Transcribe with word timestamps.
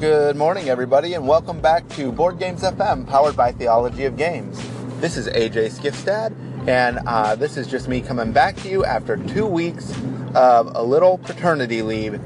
Good 0.00 0.34
morning, 0.34 0.68
everybody, 0.68 1.14
and 1.14 1.28
welcome 1.28 1.60
back 1.60 1.88
to 1.90 2.10
Board 2.10 2.40
Games 2.40 2.62
FM, 2.62 3.06
powered 3.06 3.36
by 3.36 3.52
Theology 3.52 4.06
of 4.06 4.16
Games. 4.16 4.60
This 5.00 5.16
is 5.16 5.28
AJ 5.28 5.78
Skifstad, 5.78 6.34
and 6.68 6.98
uh, 7.06 7.36
this 7.36 7.56
is 7.56 7.68
just 7.68 7.86
me 7.86 8.00
coming 8.00 8.32
back 8.32 8.56
to 8.56 8.68
you 8.68 8.84
after 8.84 9.16
two 9.16 9.46
weeks 9.46 9.92
of 10.34 10.74
a 10.74 10.82
little 10.82 11.18
paternity 11.18 11.80
leave. 11.82 12.20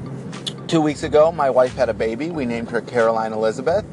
Two 0.67 0.81
weeks 0.81 1.03
ago, 1.03 1.31
my 1.31 1.51
wife 1.51 1.75
had 1.75 1.89
a 1.89 1.93
baby. 1.93 2.31
We 2.31 2.43
named 2.43 2.71
her 2.71 2.81
Caroline 2.81 3.33
Elizabeth, 3.33 3.85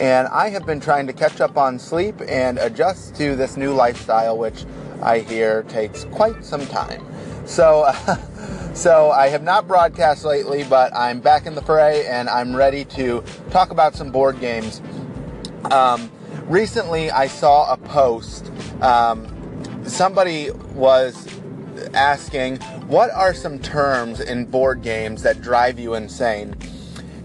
and 0.00 0.26
I 0.26 0.48
have 0.48 0.66
been 0.66 0.80
trying 0.80 1.06
to 1.06 1.12
catch 1.12 1.40
up 1.40 1.56
on 1.56 1.78
sleep 1.78 2.16
and 2.26 2.58
adjust 2.58 3.14
to 3.14 3.36
this 3.36 3.56
new 3.56 3.72
lifestyle, 3.72 4.36
which 4.36 4.64
I 5.02 5.20
hear 5.20 5.62
takes 5.62 6.02
quite 6.06 6.44
some 6.44 6.66
time. 6.66 7.06
So, 7.46 7.84
uh, 7.86 8.16
so 8.80 9.10
I 9.10 9.28
have 9.28 9.42
not 9.42 9.68
broadcast 9.68 10.24
lately, 10.24 10.64
but 10.64 10.96
I'm 10.96 11.20
back 11.20 11.44
in 11.44 11.54
the 11.54 11.60
fray 11.60 12.06
and 12.06 12.30
I'm 12.30 12.56
ready 12.56 12.86
to 12.86 13.22
talk 13.50 13.70
about 13.70 13.94
some 13.94 14.10
board 14.10 14.40
games. 14.40 14.80
Um, 15.70 16.10
recently, 16.46 17.10
I 17.10 17.26
saw 17.26 17.70
a 17.70 17.76
post. 17.76 18.50
Um, 18.80 19.26
somebody 19.84 20.50
was 20.74 21.28
asking, 21.92 22.56
"What 22.86 23.10
are 23.10 23.34
some 23.34 23.58
terms 23.58 24.18
in 24.18 24.46
board 24.46 24.80
games 24.80 25.24
that 25.24 25.42
drive 25.42 25.78
you 25.78 25.92
insane?" 25.92 26.56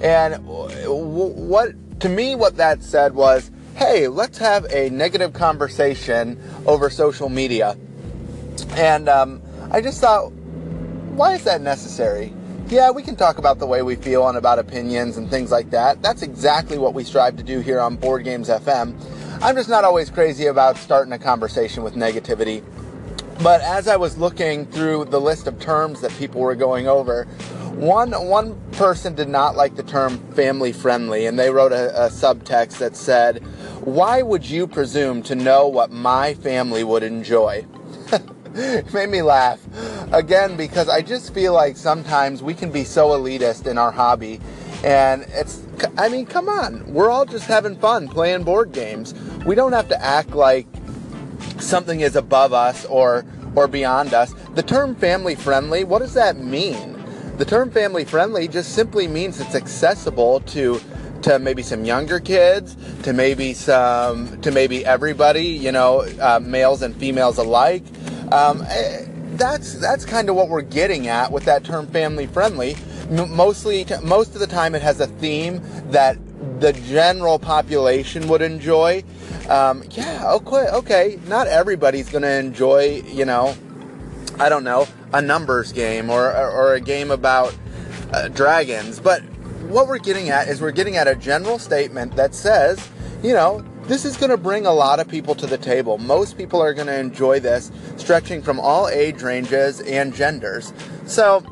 And 0.01 0.45
what 0.45 1.99
to 2.01 2.09
me, 2.09 2.35
what 2.35 2.57
that 2.57 2.83
said 2.83 3.15
was, 3.15 3.49
"Hey, 3.75 4.09
let's 4.09 4.39
have 4.39 4.65
a 4.73 4.89
negative 4.89 5.31
conversation 5.31 6.37
over 6.65 6.89
social 6.89 7.29
media." 7.29 7.77
And 8.71 9.07
um, 9.07 9.41
I 9.71 9.79
just 9.79 10.01
thought, 10.01 10.33
why 11.15 11.33
is 11.33 11.45
that 11.45 11.61
necessary? 11.61 12.33
Yeah, 12.67 12.91
we 12.91 13.01
can 13.01 13.15
talk 13.15 13.37
about 13.37 13.59
the 13.59 13.65
way 13.65 13.81
we 13.83 13.95
feel 13.95 14.27
and 14.27 14.37
about 14.37 14.59
opinions 14.59 15.15
and 15.15 15.29
things 15.29 15.49
like 15.49 15.69
that. 15.69 16.01
That's 16.01 16.21
exactly 16.21 16.77
what 16.77 16.93
we 16.93 17.05
strive 17.05 17.37
to 17.37 17.43
do 17.43 17.61
here 17.61 17.79
on 17.79 17.95
Board 17.95 18.25
Games 18.25 18.49
FM. 18.49 18.99
I'm 19.41 19.55
just 19.55 19.69
not 19.69 19.85
always 19.85 20.09
crazy 20.09 20.47
about 20.47 20.75
starting 20.75 21.13
a 21.13 21.19
conversation 21.19 21.83
with 21.83 21.95
negativity. 21.95 22.63
But 23.41 23.61
as 23.61 23.87
I 23.87 23.95
was 23.95 24.17
looking 24.17 24.65
through 24.65 25.05
the 25.05 25.21
list 25.21 25.47
of 25.47 25.59
terms 25.59 26.01
that 26.01 26.11
people 26.11 26.41
were 26.41 26.55
going 26.55 26.87
over, 26.87 27.25
one 27.75 28.11
one 28.27 28.59
person 28.71 29.15
did 29.15 29.29
not 29.29 29.55
like 29.55 29.75
the 29.75 29.83
term 29.83 30.17
family 30.33 30.71
friendly, 30.71 31.25
and 31.25 31.37
they 31.37 31.49
wrote 31.49 31.73
a, 31.73 32.05
a 32.05 32.09
subtext 32.09 32.77
that 32.77 32.95
said, 32.95 33.43
"Why 33.83 34.21
would 34.21 34.49
you 34.49 34.67
presume 34.67 35.21
to 35.23 35.35
know 35.35 35.67
what 35.67 35.91
my 35.91 36.33
family 36.33 36.83
would 36.85 37.03
enjoy?" 37.03 37.65
It 38.55 38.93
made 38.93 39.09
me 39.09 39.21
laugh 39.21 39.59
again 40.11 40.55
because 40.55 40.89
I 40.89 41.01
just 41.01 41.33
feel 41.33 41.53
like 41.53 41.77
sometimes 41.77 42.41
we 42.41 42.53
can 42.53 42.71
be 42.71 42.83
so 42.83 43.09
elitist 43.09 43.67
in 43.67 43.77
our 43.77 43.91
hobby, 43.91 44.39
and 44.83 45.25
it's 45.29 45.61
I 45.97 46.09
mean, 46.09 46.25
come 46.25 46.49
on, 46.49 46.85
we're 46.91 47.09
all 47.09 47.25
just 47.25 47.45
having 47.45 47.75
fun 47.77 48.07
playing 48.07 48.43
board 48.43 48.71
games. 48.71 49.13
We 49.45 49.55
don't 49.55 49.73
have 49.73 49.89
to 49.89 50.01
act 50.01 50.31
like 50.31 50.67
something 51.59 52.01
is 52.01 52.15
above 52.15 52.53
us 52.53 52.85
or 52.85 53.25
or 53.55 53.67
beyond 53.67 54.13
us. 54.13 54.33
The 54.55 54.63
term 54.63 54.95
family 54.95 55.35
friendly, 55.35 55.83
what 55.83 55.99
does 55.99 56.13
that 56.13 56.37
mean? 56.37 56.93
The 57.37 57.45
term 57.45 57.71
family 57.71 58.05
friendly 58.05 58.47
just 58.47 58.73
simply 58.73 59.07
means 59.07 59.39
it's 59.39 59.55
accessible 59.55 60.41
to 60.41 60.79
to 61.23 61.39
maybe 61.39 61.63
some 61.63 61.85
younger 61.85 62.19
kids, 62.19 62.77
to 63.03 63.11
maybe 63.11 63.53
some 63.53 64.39
to 64.41 64.51
maybe 64.51 64.85
everybody, 64.85 65.45
you 65.45 65.71
know, 65.71 66.01
uh, 66.21 66.39
males 66.41 66.81
and 66.81 66.95
females 66.95 67.37
alike. 67.37 67.83
Um, 68.31 68.63
eh, 68.69 69.05
that's 69.35 69.73
that's 69.73 70.05
kind 70.05 70.29
of 70.29 70.35
what 70.35 70.49
we're 70.49 70.61
getting 70.61 71.07
at 71.07 71.31
with 71.31 71.43
that 71.45 71.63
term 71.63 71.87
family 71.87 72.27
friendly. 72.27 72.75
mostly, 73.09 73.85
most 74.03 74.33
of 74.33 74.39
the 74.39 74.47
time, 74.47 74.75
it 74.75 74.81
has 74.81 74.99
a 74.99 75.07
theme 75.07 75.61
that 75.91 76.17
the 76.59 76.73
general 76.73 77.37
population 77.37 78.27
would 78.27 78.41
enjoy. 78.41 79.03
Um, 79.49 79.83
yeah, 79.91 80.31
okay, 80.33 80.67
okay. 80.71 81.19
Not 81.27 81.47
everybody's 81.47 82.09
to 82.23 82.39
enjoy, 82.39 83.03
you 83.05 83.25
know, 83.25 83.55
I 84.39 84.49
don't 84.49 84.63
know, 84.63 84.87
a 85.13 85.21
numbers 85.21 85.71
game 85.71 86.09
or 86.09 86.31
or, 86.31 86.49
or 86.49 86.73
a 86.73 86.81
game 86.81 87.11
about 87.11 87.55
uh, 88.13 88.29
dragons. 88.29 88.99
But 88.99 89.21
what 89.69 89.87
we're 89.87 89.99
getting 89.99 90.29
at 90.29 90.47
is 90.47 90.61
we're 90.61 90.71
getting 90.71 90.95
at 90.95 91.07
a 91.07 91.15
general 91.15 91.59
statement 91.59 92.15
that 92.15 92.33
says, 92.33 92.89
you 93.21 93.33
know, 93.33 93.63
this 93.87 94.03
is 94.03 94.17
going 94.17 94.31
to 94.31 94.37
bring 94.37 94.65
a 94.65 94.73
lot 94.73 94.99
of 94.99 95.07
people 95.07 95.35
to 95.35 95.45
the 95.45 95.57
table. 95.57 95.97
Most 95.97 96.37
people 96.37 96.61
are 96.61 96.73
going 96.73 96.87
to 96.87 96.99
enjoy 96.99 97.39
this, 97.39 97.71
stretching 97.97 98.41
from 98.41 98.59
all 98.59 98.87
age 98.89 99.21
ranges 99.21 99.79
and 99.81 100.13
genders. 100.13 100.73
So, 101.05 101.45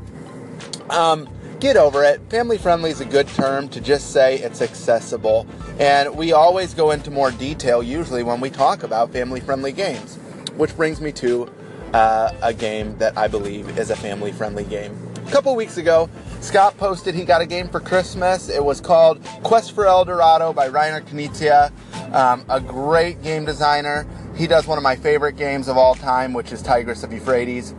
um, 0.90 1.30
get 1.60 1.78
over 1.78 2.04
it. 2.04 2.20
Family 2.30 2.58
friendly 2.58 2.90
is 2.90 3.02
a 3.02 3.06
good 3.06 3.28
term 3.30 3.70
to 3.70 3.80
just 3.80 4.12
say 4.12 4.40
it's 4.40 4.62
accessible. 4.62 5.48
And 5.80 6.16
we 6.16 6.34
always 6.34 6.74
go 6.74 6.92
into 6.92 7.12
more 7.12 7.32
detail 7.32 7.84
usually 7.84 8.24
when 8.24 8.42
we 8.42 8.50
talk 8.50 8.84
about 8.84 9.12
family 9.12 9.40
friendly 9.40 9.72
games. 9.72 10.16
Which 10.58 10.76
brings 10.76 11.02
me 11.02 11.12
to 11.14 11.52
uh, 11.94 12.34
a 12.42 12.54
game 12.54 12.98
that 12.98 13.18
I 13.18 13.28
believe 13.28 13.78
is 13.78 13.92
a 13.92 13.96
family 13.96 14.32
friendly 14.32 14.64
game. 14.64 14.98
A 15.26 15.32
couple 15.32 15.56
weeks 15.56 15.78
ago, 15.78 16.10
Scott 16.44 16.76
posted 16.76 17.16
he 17.16 17.24
got 17.24 17.40
a 17.40 17.46
game 17.46 17.70
for 17.70 17.80
Christmas. 17.80 18.50
It 18.50 18.64
was 18.64 18.82
called 18.82 19.24
Quest 19.44 19.72
for 19.72 19.88
El 19.88 20.04
Dorado 20.04 20.52
by 20.52 20.68
Reiner 20.68 21.02
Knizia. 21.02 21.72
Um, 22.14 22.44
a 22.50 22.60
great 22.60 23.24
game 23.24 23.46
designer. 23.46 24.06
He 24.36 24.46
does 24.46 24.68
one 24.68 24.78
of 24.78 24.84
my 24.84 24.98
favorite 24.98 25.38
games 25.38 25.70
of 25.70 25.78
all 25.78 25.96
time, 25.96 26.34
which 26.34 26.52
is 26.52 26.62
Tigris 26.62 27.02
of 27.02 27.14
Euphrates. 27.14 27.74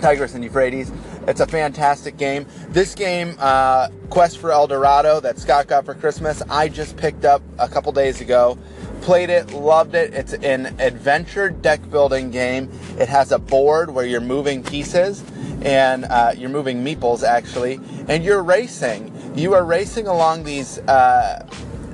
Tigris 0.00 0.34
and 0.34 0.44
Euphrates. 0.44 0.92
It's 1.26 1.40
a 1.40 1.46
fantastic 1.46 2.16
game. 2.16 2.46
This 2.68 2.94
game, 2.94 3.34
uh, 3.40 3.88
Quest 4.10 4.38
for 4.38 4.52
El 4.52 4.68
Dorado, 4.68 5.18
that 5.18 5.40
Scott 5.40 5.66
got 5.66 5.84
for 5.84 5.94
Christmas, 5.94 6.40
I 6.48 6.68
just 6.68 6.96
picked 6.96 7.24
up 7.24 7.42
a 7.58 7.68
couple 7.68 7.90
days 7.90 8.20
ago. 8.20 8.56
Played 9.00 9.30
it, 9.30 9.52
loved 9.52 9.96
it. 9.96 10.14
It's 10.14 10.34
an 10.34 10.66
adventure 10.78 11.50
deck 11.50 11.90
building 11.90 12.30
game. 12.30 12.70
It 12.96 13.08
has 13.08 13.32
a 13.32 13.40
board 13.40 13.90
where 13.90 14.06
you're 14.06 14.20
moving 14.20 14.62
pieces 14.62 15.24
and 15.62 16.04
uh, 16.04 16.32
you're 16.36 16.50
moving 16.50 16.84
meeples 16.84 17.22
actually, 17.22 17.80
and 18.08 18.24
you're 18.24 18.42
racing. 18.42 19.12
You 19.36 19.54
are 19.54 19.64
racing 19.64 20.06
along 20.06 20.44
these 20.44 20.78
uh, 20.80 21.46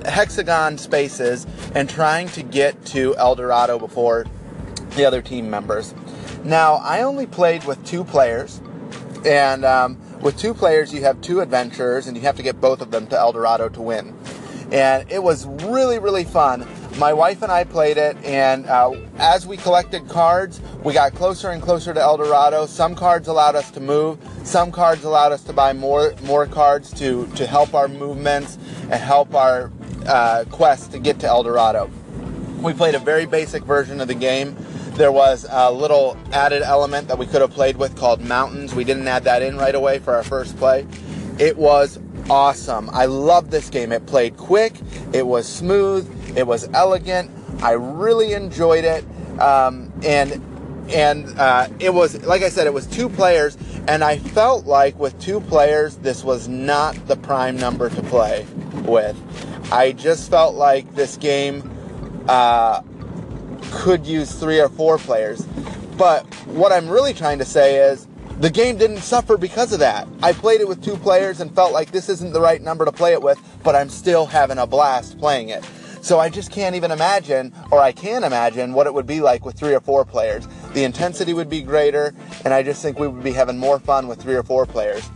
hexagon 0.05 0.79
spaces 0.79 1.47
and 1.75 1.89
trying 1.89 2.29
to 2.29 2.43
get 2.43 2.85
to 2.87 3.17
El 3.17 3.35
Dorado 3.35 3.79
before 3.79 4.27
the 4.91 5.05
other 5.05 5.23
team 5.23 5.51
members. 5.51 5.95
Now, 6.45 6.75
I 6.75 7.03
only 7.03 7.27
played 7.27 7.65
with 7.65 7.85
two 7.87 8.05
players, 8.05 8.61
and 9.25 9.65
um, 9.65 9.99
with 10.21 10.39
two 10.39 10.55
players, 10.55 10.93
you 10.93 11.03
have 11.03 11.21
two 11.21 11.41
adventurers, 11.41 12.07
and 12.07 12.17
you 12.17 12.23
have 12.23 12.37
to 12.37 12.43
get 12.43 12.61
both 12.61 12.81
of 12.81 12.91
them 12.91 13.07
to 13.09 13.19
El 13.19 13.33
Dorado 13.33 13.69
to 13.71 13.81
win. 13.81 14.17
And 14.71 15.11
it 15.11 15.23
was 15.23 15.47
really, 15.47 15.99
really 15.99 16.25
fun 16.25 16.67
my 16.99 17.13
wife 17.13 17.43
and 17.43 17.51
I 17.51 17.65
played 17.65 17.97
it, 17.97 18.17
and 18.25 18.67
uh, 18.67 18.93
as 19.17 19.47
we 19.47 19.57
collected 19.57 20.09
cards, 20.09 20.61
we 20.83 20.93
got 20.93 21.15
closer 21.15 21.51
and 21.51 21.63
closer 21.63 21.93
to 21.93 22.01
El 22.01 22.17
Dorado. 22.17 22.67
Some 22.67 22.95
cards 22.95 23.27
allowed 23.29 23.57
us 23.57 23.71
to 23.73 23.81
move. 23.81 24.19
Some 24.45 24.71
cards 24.71 25.05
allowed 25.05 25.33
us 25.33 25.43
to 25.45 25.53
buy 25.53 25.73
more 25.73 26.15
more 26.23 26.47
cards 26.47 26.93
to 26.95 27.27
to 27.35 27.47
help 27.47 27.75
our 27.75 27.89
movements 27.89 28.59
and 28.83 28.95
help 28.95 29.35
our 29.35 29.73
uh, 30.07 30.45
quest 30.51 30.93
to 30.93 30.99
get 30.99 31.19
to 31.21 31.27
El 31.27 31.43
Dorado. 31.43 31.91
We 32.61 32.73
played 32.73 32.95
a 32.95 33.01
very 33.01 33.27
basic 33.27 33.65
version 33.65 34.01
of 34.01 34.09
the 34.09 34.15
game. 34.15 34.57
There 34.93 35.13
was 35.13 35.45
a 35.51 35.73
little 35.73 36.17
added 36.33 36.63
element 36.63 37.09
that 37.09 37.19
we 37.19 37.27
could 37.27 37.41
have 37.41 37.51
played 37.51 37.77
with 37.77 37.97
called 37.97 38.21
mountains. 38.21 38.75
We 38.75 38.85
didn't 38.85 39.09
add 39.09 39.25
that 39.25 39.43
in 39.43 39.57
right 39.57 39.75
away 39.75 39.99
for 39.99 40.15
our 40.15 40.23
first 40.23 40.57
play. 40.57 40.87
It 41.39 41.57
was 41.57 41.99
awesome. 42.31 42.89
I 42.91 43.07
love 43.07 43.51
this 43.51 43.69
game. 43.69 43.91
It 43.91 44.07
played 44.07 44.37
quick. 44.37 44.75
It 45.13 45.27
was 45.27 45.49
smooth 45.49 46.09
it 46.37 46.47
was 46.47 46.69
elegant. 46.73 47.31
I 47.63 47.73
really 47.73 48.33
enjoyed 48.33 48.85
it, 48.85 49.05
um, 49.41 49.93
and 50.05 50.43
and 50.93 51.39
uh, 51.39 51.69
it 51.79 51.93
was 51.93 52.23
like 52.25 52.43
I 52.43 52.49
said, 52.49 52.67
it 52.67 52.75
was 52.75 52.87
two 52.87 53.09
players, 53.09 53.57
and 53.89 54.05
I 54.05 54.19
felt 54.19 54.67
like 54.67 54.99
with 54.99 55.19
two 55.21 55.41
players, 55.41 55.97
this 55.97 56.25
was 56.25 56.49
not 56.49 56.95
the 57.07 57.17
prime 57.17 57.57
number 57.57 57.89
to 57.89 58.03
play 58.03 58.47
with. 58.85 59.17
I 59.73 59.93
just 59.93 60.31
felt 60.31 60.55
like 60.55 60.95
this 60.95 61.17
game 61.17 61.71
uh, 62.29 62.83
could 63.71 64.07
use 64.07 64.33
three 64.33 64.61
or 64.61 64.69
four 64.69 64.99
players. 64.99 65.43
But 65.97 66.27
what 66.47 66.73
I'm 66.73 66.89
really 66.89 67.15
trying 67.15 67.39
to 67.39 67.45
say 67.45 67.77
is 67.77 68.07
the 68.41 68.51
game 68.51 68.77
didn't 68.77 68.99
suffer 68.99 69.37
because 69.37 69.73
of 69.73 69.79
that. 69.79 70.09
I 70.23 70.33
played 70.33 70.61
it 70.61 70.69
with 70.69 70.83
two 70.83 70.97
players 70.97 71.41
and 71.41 71.55
felt 71.55 71.73
like 71.73 71.93
this 71.93 72.09
isn't 72.09 72.33
the 72.33 72.41
right 72.41 72.61
number 72.61 72.85
to 72.85 72.93
play 72.93 73.13
it 73.13 73.23
with, 73.23 73.41
but 73.63 73.77
I'm 73.77 73.89
still 73.89 74.27
having 74.27 74.59
a 74.59 74.67
blast 74.67 75.19
playing 75.19 75.51
it. 75.51 75.65
So 76.05 76.21
I 76.21 76.29
just 76.29 76.51
can't 76.51 76.77
even 76.77 76.91
imagine, 76.91 77.51
or 77.71 77.81
I 77.81 77.91
can 77.91 78.25
imagine, 78.25 78.75
what 78.75 78.87
it 78.87 78.93
would 78.93 79.07
be 79.07 79.23
like 79.23 79.47
with 79.47 79.59
three 79.59 79.73
or 79.73 79.81
four 79.81 80.05
players. 80.05 80.47
The 80.75 80.85
intensity 80.85 81.33
would 81.33 81.49
be 81.49 81.63
greater, 81.63 82.15
and 82.45 82.53
I 82.53 82.63
just 82.63 82.83
think 82.83 82.99
we 82.99 83.09
would 83.09 83.25
be 83.25 83.33
having 83.33 83.57
more 83.57 83.79
fun 83.79 84.07
with 84.07 84.21
three 84.21 84.35
or 84.35 84.43
four 84.43 84.67
players. 84.67 85.09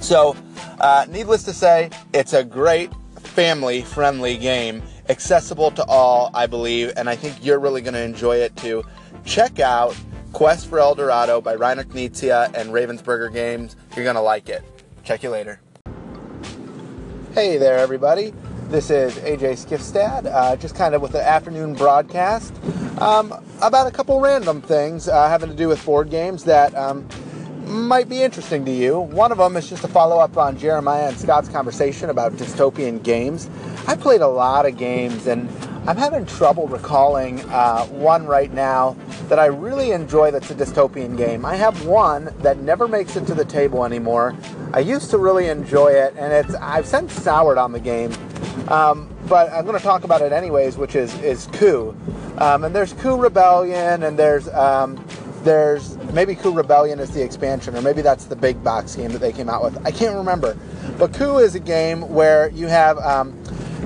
So, 0.00 0.34
uh, 0.80 1.04
needless 1.10 1.42
to 1.42 1.52
say, 1.52 1.90
it's 2.14 2.32
a 2.32 2.42
great 2.42 2.90
family 3.20 3.82
friendly 3.82 4.38
game, 4.38 4.82
accessible 5.10 5.70
to 5.72 5.84
all, 5.84 6.30
I 6.32 6.46
believe, 6.46 6.94
and 6.96 7.10
I 7.10 7.14
think 7.14 7.44
you're 7.44 7.60
really 7.60 7.82
going 7.82 7.92
to 7.92 8.02
enjoy 8.02 8.36
it 8.36 8.56
too. 8.56 8.84
Check 9.26 9.60
out 9.60 9.94
Quest 10.32 10.66
for 10.66 10.78
El 10.78 10.94
Dorado 10.94 11.42
by 11.42 11.56
Reiner 11.56 11.84
Knizia 11.84 12.46
and 12.54 12.70
Ravensburger 12.70 13.30
Games. 13.30 13.76
You're 13.94 14.04
going 14.04 14.16
to 14.16 14.22
like 14.22 14.48
it. 14.48 14.64
Check 15.04 15.24
you 15.24 15.28
later. 15.28 15.60
Hey 17.34 17.58
there, 17.58 17.76
everybody. 17.76 18.32
This 18.72 18.88
is 18.88 19.14
AJ 19.16 19.66
Skifstad, 19.66 20.24
uh, 20.32 20.56
just 20.56 20.74
kind 20.74 20.94
of 20.94 21.02
with 21.02 21.12
the 21.12 21.22
afternoon 21.22 21.74
broadcast 21.74 22.54
um, 23.02 23.34
about 23.60 23.86
a 23.86 23.90
couple 23.90 24.18
random 24.18 24.62
things 24.62 25.08
uh, 25.08 25.28
having 25.28 25.50
to 25.50 25.54
do 25.54 25.68
with 25.68 25.84
board 25.84 26.08
games 26.08 26.42
that 26.44 26.74
um, 26.74 27.06
might 27.66 28.08
be 28.08 28.22
interesting 28.22 28.64
to 28.64 28.70
you. 28.70 28.98
One 28.98 29.30
of 29.30 29.36
them 29.36 29.58
is 29.58 29.68
just 29.68 29.84
a 29.84 29.88
follow 29.88 30.18
up 30.18 30.38
on 30.38 30.56
Jeremiah 30.56 31.08
and 31.08 31.18
Scott's 31.18 31.50
conversation 31.50 32.08
about 32.08 32.32
dystopian 32.32 33.02
games. 33.02 33.50
I 33.86 33.94
played 33.94 34.22
a 34.22 34.28
lot 34.28 34.64
of 34.64 34.78
games 34.78 35.26
and 35.26 35.50
I'm 35.86 35.98
having 35.98 36.24
trouble 36.24 36.66
recalling 36.66 37.40
uh, 37.50 37.84
one 37.88 38.24
right 38.24 38.54
now 38.54 38.96
that 39.28 39.38
I 39.38 39.46
really 39.46 39.90
enjoy 39.90 40.30
that's 40.30 40.50
a 40.50 40.54
dystopian 40.54 41.14
game. 41.18 41.44
I 41.44 41.56
have 41.56 41.84
one 41.84 42.32
that 42.38 42.60
never 42.60 42.88
makes 42.88 43.16
it 43.16 43.26
to 43.26 43.34
the 43.34 43.44
table 43.44 43.84
anymore. 43.84 44.34
I 44.72 44.78
used 44.78 45.10
to 45.10 45.18
really 45.18 45.48
enjoy 45.48 45.88
it, 45.88 46.14
and 46.16 46.32
it's 46.32 46.54
I've 46.54 46.86
since 46.86 47.12
soured 47.12 47.58
on 47.58 47.72
the 47.72 47.80
game. 47.80 48.12
Um, 48.68 49.08
but 49.28 49.52
I'm 49.52 49.64
going 49.64 49.76
to 49.76 49.82
talk 49.82 50.04
about 50.04 50.22
it 50.22 50.32
anyways, 50.32 50.76
which 50.76 50.94
is 50.94 51.14
is 51.22 51.46
Coup. 51.52 51.94
Um, 52.38 52.64
and 52.64 52.74
there's 52.74 52.92
Coup 52.94 53.16
Rebellion, 53.16 54.02
and 54.02 54.18
there's 54.18 54.48
um, 54.48 55.04
there's 55.42 55.96
maybe 56.12 56.34
Coup 56.34 56.52
Rebellion 56.52 56.98
is 56.98 57.10
the 57.10 57.22
expansion, 57.22 57.76
or 57.76 57.82
maybe 57.82 58.02
that's 58.02 58.26
the 58.26 58.36
big 58.36 58.62
box 58.62 58.96
game 58.96 59.10
that 59.12 59.18
they 59.18 59.32
came 59.32 59.48
out 59.48 59.62
with. 59.62 59.84
I 59.86 59.90
can't 59.90 60.16
remember. 60.16 60.56
But 60.98 61.14
Coup 61.14 61.38
is 61.38 61.54
a 61.54 61.60
game 61.60 62.02
where 62.08 62.50
you 62.50 62.66
have 62.66 62.98
um, 62.98 63.36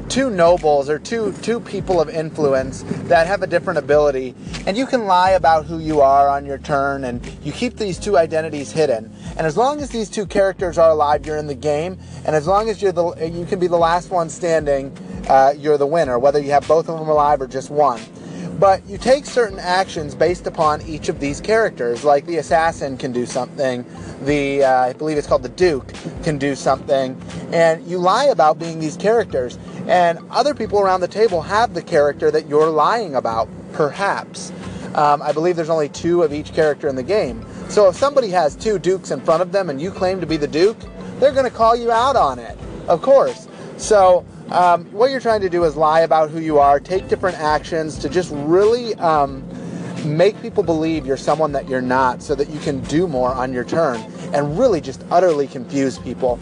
two 0.09 0.31
nobles 0.31 0.89
or 0.89 0.99
two 0.99 1.33
two 1.43 1.61
people 1.61 2.01
of 2.01 2.09
influence 2.09 2.83
that 3.05 3.27
have 3.27 3.43
a 3.43 3.47
different 3.47 3.79
ability 3.79 4.35
and 4.67 4.77
you 4.77 4.87
can 4.87 5.05
lie 5.05 5.31
about 5.31 5.67
who 5.67 5.79
you 5.79 6.01
are 6.01 6.29
on 6.29 6.47
your 6.47 6.59
turn 6.59 7.05
and 7.05 7.25
you 7.43 7.53
keep 7.53 7.77
these 7.77 7.99
two 7.99 8.17
identities 8.17 8.71
hidden. 8.71 9.13
And 9.37 9.47
as 9.47 9.57
long 9.57 9.81
as 9.81 9.91
these 9.91 10.09
two 10.09 10.27
characters 10.27 10.79
are 10.79 10.91
alive 10.91 11.27
you're 11.27 11.37
in 11.37 11.47
the 11.47 11.55
game 11.55 11.99
and 12.25 12.37
as 12.37 12.47
long 12.47 12.69
as 12.69 12.81
you're 12.81 12.93
the 12.93 13.31
you 13.33 13.45
can 13.47 13.59
be 13.59 13.67
the 13.67 13.77
last 13.77 14.11
one 14.11 14.29
standing 14.29 14.97
uh, 15.29 15.55
you're 15.57 15.79
the 15.79 15.87
winner 15.87 16.19
whether 16.19 16.41
you 16.41 16.51
have 16.51 16.67
both 16.69 16.89
of 16.89 16.99
them 16.99 17.09
alive 17.09 17.41
or 17.41 17.47
just 17.47 17.71
one. 17.71 18.01
But 18.59 18.87
you 18.87 18.97
take 18.97 19.27
certain 19.27 19.59
actions 19.59 20.15
based 20.15 20.47
upon 20.47 20.81
each 20.83 21.11
of 21.11 21.21
these 21.21 21.41
characters 21.41 22.05
like 22.05 22.25
the 22.27 22.39
assassin 22.39 22.97
can 22.97 23.13
do 23.13 23.27
something 23.27 23.85
the 24.23 24.65
uh, 24.65 24.87
i 24.87 24.93
believe 24.95 25.19
it's 25.19 25.27
called 25.27 25.43
the 25.43 25.49
duke 25.51 25.93
can 26.23 26.39
do 26.39 26.55
something 26.55 27.21
and 27.53 27.87
you 27.87 27.99
lie 27.99 28.25
about 28.25 28.59
being 28.59 28.79
these 28.79 28.97
characters 28.97 29.59
and 29.87 30.19
other 30.31 30.55
people 30.55 30.81
around 30.81 31.01
the 31.01 31.09
table 31.09 31.43
have 31.43 31.75
the 31.75 31.83
character 31.83 32.31
that 32.31 32.49
you're 32.49 32.71
lying 32.71 33.15
about, 33.15 33.49
perhaps. 33.73 34.53
Um, 34.95 35.21
I 35.23 35.33
believe 35.33 35.57
there's 35.57 35.71
only 35.71 35.89
two 35.91 36.23
of 36.23 36.33
each 36.33 36.53
character 36.53 36.89
in 36.89 36.97
the 36.97 37.03
game. 37.03 37.45
So 37.69 37.89
if 37.89 37.97
somebody 37.97 38.29
has 38.31 38.57
two 38.57 38.79
dukes 38.79 39.11
in 39.11 39.21
front 39.21 39.43
of 39.43 39.53
them 39.53 39.71
and 39.71 39.81
you 39.81 39.91
claim 39.91 40.21
to 40.21 40.27
be 40.27 40.37
the 40.37 40.49
duke, 40.49 40.79
they're 41.19 41.33
going 41.33 41.45
to 41.45 41.57
call 41.57 41.77
you 41.77 41.91
out 41.93 42.17
on 42.17 42.39
it, 42.39 42.57
of 42.89 43.03
course. 43.03 43.49
So 43.77 44.25
um, 44.51 44.85
what 44.93 45.11
you're 45.11 45.21
trying 45.21 45.41
to 45.43 45.51
do 45.51 45.65
is 45.65 45.77
lie 45.77 46.01
about 46.01 46.31
who 46.31 46.41
you 46.41 46.59
are, 46.59 46.81
take 46.81 47.09
different 47.09 47.39
actions 47.39 47.99
to 47.99 48.09
just 48.09 48.31
really 48.33 48.95
um, 48.97 49.45
make 50.05 50.41
people 50.41 50.63
believe 50.63 51.07
you're 51.07 51.17
someone 51.17 51.53
that 51.53 51.69
you're 51.69 51.83
not 51.83 52.23
so 52.23 52.35
that 52.35 52.49
you 52.49 52.59
can 52.61 52.81
do 52.83 53.07
more 53.07 53.33
on 53.33 53.53
your 53.53 53.65
turn 53.65 54.01
and 54.33 54.59
really 54.59 54.81
just 54.81 55.05
utterly 55.11 55.47
confuse 55.47 55.99
people. 55.99 56.39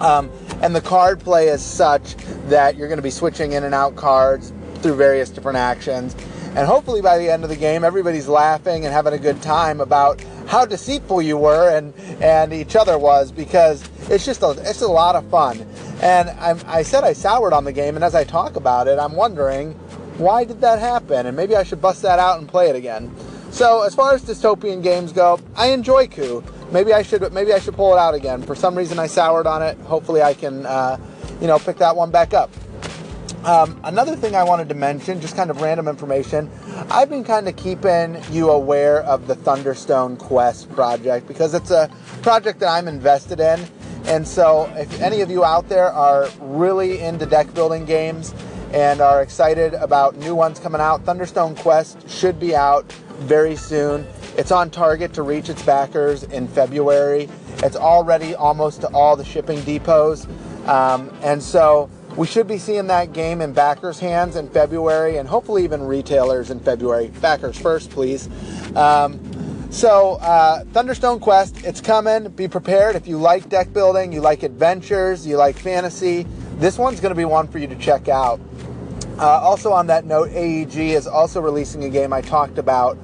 Um, 0.00 0.30
and 0.62 0.74
the 0.74 0.80
card 0.80 1.20
play 1.20 1.48
is 1.48 1.62
such 1.62 2.16
that 2.48 2.76
you're 2.76 2.88
going 2.88 2.98
to 2.98 3.02
be 3.02 3.10
switching 3.10 3.52
in 3.52 3.64
and 3.64 3.74
out 3.74 3.96
cards 3.96 4.52
through 4.76 4.96
various 4.96 5.30
different 5.30 5.58
actions. 5.58 6.14
And 6.56 6.66
hopefully 6.66 7.02
by 7.02 7.18
the 7.18 7.30
end 7.30 7.44
of 7.44 7.50
the 7.50 7.56
game, 7.56 7.84
everybody's 7.84 8.28
laughing 8.28 8.84
and 8.84 8.92
having 8.92 9.12
a 9.12 9.18
good 9.18 9.42
time 9.42 9.80
about 9.80 10.22
how 10.46 10.64
deceitful 10.64 11.20
you 11.20 11.36
were 11.36 11.76
and, 11.76 11.92
and 12.22 12.52
each 12.52 12.76
other 12.76 12.98
was 12.98 13.30
because 13.30 13.86
it's 14.08 14.24
just 14.24 14.42
a, 14.42 14.50
it's 14.60 14.80
a 14.80 14.88
lot 14.88 15.16
of 15.16 15.28
fun. 15.28 15.66
And 16.00 16.30
I'm, 16.30 16.58
I 16.66 16.82
said 16.82 17.04
I 17.04 17.12
soured 17.12 17.52
on 17.52 17.64
the 17.64 17.72
game, 17.72 17.96
and 17.96 18.04
as 18.04 18.14
I 18.14 18.24
talk 18.24 18.56
about 18.56 18.86
it, 18.86 18.98
I'm 18.98 19.14
wondering 19.14 19.72
why 20.18 20.44
did 20.44 20.62
that 20.62 20.78
happen? 20.78 21.26
And 21.26 21.36
maybe 21.36 21.56
I 21.56 21.62
should 21.62 21.82
bust 21.82 22.02
that 22.02 22.18
out 22.18 22.38
and 22.38 22.48
play 22.48 22.70
it 22.70 22.76
again. 22.76 23.14
So 23.50 23.82
as 23.82 23.94
far 23.94 24.14
as 24.14 24.24
dystopian 24.24 24.82
games 24.82 25.12
go, 25.12 25.40
I 25.54 25.68
enjoy 25.68 26.06
Coup. 26.06 26.42
Maybe 26.72 26.92
I 26.92 27.02
should 27.02 27.32
maybe 27.32 27.52
I 27.52 27.58
should 27.58 27.74
pull 27.74 27.94
it 27.94 27.98
out 27.98 28.14
again. 28.14 28.42
For 28.42 28.54
some 28.54 28.74
reason, 28.74 28.98
I 28.98 29.06
soured 29.06 29.46
on 29.46 29.62
it. 29.62 29.78
Hopefully, 29.78 30.22
I 30.22 30.34
can 30.34 30.66
uh, 30.66 30.98
you 31.40 31.46
know 31.46 31.58
pick 31.58 31.76
that 31.78 31.96
one 31.96 32.10
back 32.10 32.34
up. 32.34 32.50
Um, 33.44 33.80
another 33.84 34.16
thing 34.16 34.34
I 34.34 34.42
wanted 34.42 34.68
to 34.70 34.74
mention, 34.74 35.20
just 35.20 35.36
kind 35.36 35.50
of 35.50 35.60
random 35.60 35.86
information, 35.86 36.50
I've 36.90 37.08
been 37.08 37.22
kind 37.22 37.46
of 37.46 37.54
keeping 37.54 38.20
you 38.32 38.50
aware 38.50 39.02
of 39.02 39.28
the 39.28 39.36
Thunderstone 39.36 40.18
Quest 40.18 40.68
project 40.72 41.28
because 41.28 41.54
it's 41.54 41.70
a 41.70 41.88
project 42.22 42.58
that 42.58 42.68
I'm 42.68 42.88
invested 42.88 43.38
in. 43.38 43.64
And 44.06 44.26
so, 44.26 44.68
if 44.74 45.00
any 45.00 45.20
of 45.20 45.30
you 45.30 45.44
out 45.44 45.68
there 45.68 45.92
are 45.92 46.28
really 46.40 46.98
into 47.00 47.24
deck 47.24 47.52
building 47.54 47.84
games 47.84 48.34
and 48.72 49.00
are 49.00 49.22
excited 49.22 49.74
about 49.74 50.16
new 50.16 50.34
ones 50.34 50.58
coming 50.58 50.80
out, 50.80 51.04
Thunderstone 51.04 51.56
Quest 51.56 52.08
should 52.10 52.40
be 52.40 52.54
out 52.54 52.90
very 53.20 53.54
soon. 53.54 54.04
It's 54.36 54.50
on 54.50 54.70
target 54.70 55.12
to 55.14 55.22
reach 55.22 55.48
its 55.48 55.62
backers 55.62 56.22
in 56.24 56.48
February. 56.48 57.28
It's 57.58 57.76
already 57.76 58.34
almost 58.34 58.82
to 58.82 58.88
all 58.88 59.16
the 59.16 59.24
shipping 59.24 59.60
depots. 59.60 60.26
Um, 60.68 61.16
and 61.22 61.42
so 61.42 61.90
we 62.16 62.26
should 62.26 62.46
be 62.46 62.58
seeing 62.58 62.86
that 62.86 63.12
game 63.12 63.40
in 63.40 63.52
backers' 63.52 63.98
hands 63.98 64.36
in 64.36 64.48
February 64.48 65.18
and 65.18 65.28
hopefully 65.28 65.64
even 65.64 65.82
retailers 65.82 66.50
in 66.50 66.60
February. 66.60 67.08
Backers 67.20 67.58
first, 67.58 67.90
please. 67.90 68.28
Um, 68.74 69.20
so, 69.70 70.14
uh, 70.22 70.64
Thunderstone 70.72 71.20
Quest, 71.20 71.64
it's 71.64 71.80
coming. 71.80 72.28
Be 72.30 72.48
prepared. 72.48 72.96
If 72.96 73.06
you 73.06 73.18
like 73.18 73.48
deck 73.48 73.72
building, 73.72 74.12
you 74.12 74.20
like 74.22 74.42
adventures, 74.42 75.26
you 75.26 75.36
like 75.36 75.58
fantasy, 75.58 76.26
this 76.56 76.78
one's 76.78 77.00
going 77.00 77.10
to 77.10 77.16
be 77.16 77.26
one 77.26 77.48
for 77.48 77.58
you 77.58 77.66
to 77.66 77.76
check 77.76 78.08
out. 78.08 78.40
Uh, 79.18 79.26
also, 79.26 79.72
on 79.72 79.86
that 79.88 80.06
note, 80.06 80.30
AEG 80.30 80.76
is 80.76 81.06
also 81.06 81.40
releasing 81.40 81.84
a 81.84 81.90
game 81.90 82.12
I 82.12 82.22
talked 82.22 82.56
about 82.56 82.96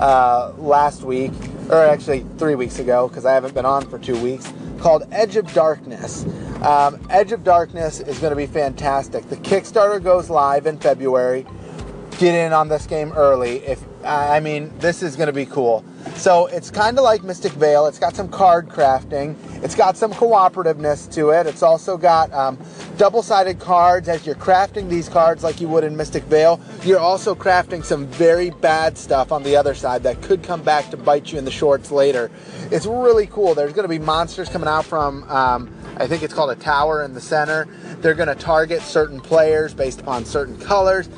uh, 0.00 0.52
last 0.58 1.02
week, 1.02 1.32
or 1.70 1.84
actually 1.84 2.24
three 2.38 2.54
weeks 2.54 2.78
ago, 2.78 3.08
because 3.08 3.24
I 3.24 3.34
haven't 3.34 3.54
been 3.54 3.66
on 3.66 3.88
for 3.88 3.98
two 3.98 4.20
weeks, 4.20 4.52
called 4.78 5.04
Edge 5.10 5.36
of 5.36 5.52
Darkness. 5.52 6.24
Um, 6.62 7.06
Edge 7.10 7.32
of 7.32 7.44
Darkness 7.44 8.00
is 8.00 8.18
going 8.18 8.30
to 8.30 8.36
be 8.36 8.46
fantastic. 8.46 9.28
The 9.28 9.36
Kickstarter 9.36 10.02
goes 10.02 10.30
live 10.30 10.66
in 10.66 10.78
February. 10.78 11.46
Get 12.18 12.34
in 12.34 12.52
on 12.52 12.68
this 12.68 12.86
game 12.86 13.12
early. 13.12 13.58
If 13.58 13.82
I 14.04 14.40
mean, 14.40 14.76
this 14.78 15.02
is 15.02 15.16
going 15.16 15.28
to 15.28 15.32
be 15.32 15.46
cool. 15.46 15.84
So 16.16 16.46
it's 16.46 16.70
kind 16.70 16.98
of 16.98 17.04
like 17.04 17.22
Mystic 17.22 17.52
Vale. 17.52 17.86
It's 17.86 17.98
got 17.98 18.16
some 18.16 18.28
card 18.28 18.68
crafting. 18.68 19.36
It's 19.62 19.74
got 19.74 19.96
some 19.96 20.12
cooperativeness 20.12 21.12
to 21.14 21.30
it. 21.30 21.46
It's 21.46 21.62
also 21.62 21.96
got 21.96 22.32
um, 22.32 22.58
double-sided 22.96 23.60
cards 23.60 24.08
as 24.08 24.26
you're 24.26 24.34
crafting 24.34 24.88
these 24.88 25.08
cards 25.08 25.44
like 25.44 25.60
you 25.60 25.68
would 25.68 25.84
in 25.84 25.96
Mystic 25.96 26.24
Vale. 26.24 26.60
You're 26.82 26.98
also 26.98 27.34
crafting 27.34 27.84
some 27.84 28.06
very 28.06 28.50
bad 28.50 28.98
stuff 28.98 29.30
on 29.32 29.42
the 29.42 29.56
other 29.56 29.74
side 29.74 30.02
that 30.02 30.20
could 30.20 30.42
come 30.42 30.62
back 30.62 30.90
to 30.90 30.96
bite 30.96 31.32
you 31.32 31.38
in 31.38 31.44
the 31.44 31.50
shorts 31.50 31.90
later. 31.90 32.30
It's 32.70 32.86
really 32.86 33.26
cool. 33.26 33.54
There's 33.54 33.72
going 33.72 33.84
to 33.84 33.88
be 33.88 33.98
monsters 33.98 34.48
coming 34.48 34.68
out 34.68 34.84
from, 34.84 35.22
um, 35.30 35.72
I 35.96 36.06
think 36.06 36.22
it's 36.22 36.34
called 36.34 36.50
a 36.50 36.56
tower 36.56 37.04
in 37.04 37.14
the 37.14 37.20
center. 37.20 37.68
They're 38.00 38.14
going 38.14 38.28
to 38.28 38.34
target 38.34 38.82
certain 38.82 39.20
players 39.20 39.72
based 39.72 40.00
upon 40.00 40.24
certain 40.24 40.58
colors. 40.58 41.08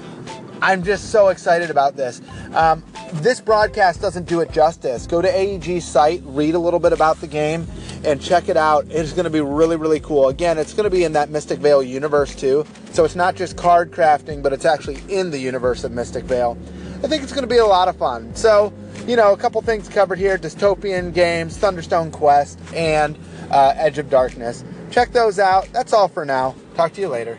I'm 0.62 0.82
just 0.82 1.10
so 1.10 1.28
excited 1.28 1.70
about 1.70 1.96
this. 1.96 2.20
Um, 2.54 2.84
this 3.14 3.40
broadcast 3.40 4.00
doesn't 4.00 4.28
do 4.28 4.40
it 4.40 4.52
justice. 4.52 5.06
Go 5.06 5.22
to 5.22 5.28
AEG's 5.28 5.84
site, 5.84 6.22
read 6.24 6.54
a 6.54 6.58
little 6.58 6.80
bit 6.80 6.92
about 6.92 7.20
the 7.20 7.26
game, 7.26 7.66
and 8.04 8.20
check 8.20 8.48
it 8.48 8.56
out. 8.56 8.86
It's 8.88 9.12
going 9.12 9.24
to 9.24 9.30
be 9.30 9.40
really, 9.40 9.76
really 9.76 10.00
cool. 10.00 10.28
Again, 10.28 10.58
it's 10.58 10.74
going 10.74 10.84
to 10.84 10.90
be 10.90 11.04
in 11.04 11.12
that 11.12 11.30
Mystic 11.30 11.58
Vale 11.60 11.82
universe 11.82 12.34
too. 12.34 12.66
So 12.92 13.04
it's 13.04 13.16
not 13.16 13.34
just 13.36 13.56
card 13.56 13.90
crafting, 13.90 14.42
but 14.42 14.52
it's 14.52 14.64
actually 14.64 14.98
in 15.08 15.30
the 15.30 15.38
universe 15.38 15.84
of 15.84 15.92
Mystic 15.92 16.24
Vale. 16.24 16.56
I 17.02 17.06
think 17.06 17.22
it's 17.22 17.32
going 17.32 17.42
to 17.42 17.52
be 17.52 17.58
a 17.58 17.66
lot 17.66 17.88
of 17.88 17.96
fun. 17.96 18.34
So, 18.34 18.72
you 19.06 19.16
know, 19.16 19.32
a 19.32 19.36
couple 19.36 19.62
things 19.62 19.88
covered 19.88 20.18
here 20.18 20.36
dystopian 20.36 21.14
games, 21.14 21.56
Thunderstone 21.56 22.10
Quest, 22.10 22.58
and 22.74 23.18
uh, 23.50 23.72
Edge 23.76 23.98
of 23.98 24.10
Darkness. 24.10 24.64
Check 24.90 25.12
those 25.12 25.38
out. 25.38 25.68
That's 25.72 25.92
all 25.94 26.08
for 26.08 26.26
now. 26.26 26.54
Talk 26.74 26.92
to 26.94 27.00
you 27.00 27.08
later. 27.08 27.38